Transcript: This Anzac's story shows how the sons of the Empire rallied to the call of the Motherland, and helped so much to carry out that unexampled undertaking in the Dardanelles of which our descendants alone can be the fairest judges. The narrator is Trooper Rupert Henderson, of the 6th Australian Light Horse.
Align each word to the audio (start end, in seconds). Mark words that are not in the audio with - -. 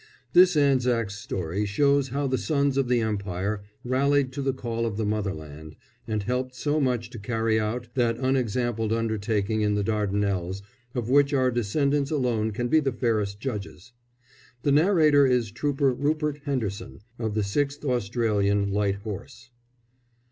This 0.33 0.57
Anzac's 0.57 1.13
story 1.13 1.63
shows 1.63 2.07
how 2.07 2.25
the 2.25 2.39
sons 2.39 2.75
of 2.75 2.87
the 2.87 3.01
Empire 3.01 3.61
rallied 3.85 4.31
to 4.31 4.41
the 4.41 4.51
call 4.51 4.87
of 4.87 4.97
the 4.97 5.05
Motherland, 5.05 5.75
and 6.07 6.23
helped 6.23 6.55
so 6.55 6.79
much 6.81 7.11
to 7.11 7.19
carry 7.19 7.59
out 7.59 7.87
that 7.93 8.17
unexampled 8.17 8.91
undertaking 8.91 9.61
in 9.61 9.75
the 9.75 9.83
Dardanelles 9.83 10.63
of 10.95 11.11
which 11.11 11.35
our 11.35 11.51
descendants 11.51 12.09
alone 12.09 12.49
can 12.49 12.67
be 12.67 12.79
the 12.79 12.91
fairest 12.91 13.39
judges. 13.39 13.93
The 14.63 14.71
narrator 14.71 15.27
is 15.27 15.51
Trooper 15.51 15.93
Rupert 15.93 16.39
Henderson, 16.45 17.01
of 17.19 17.35
the 17.35 17.41
6th 17.41 17.85
Australian 17.87 18.71
Light 18.73 18.95
Horse. 19.03 19.51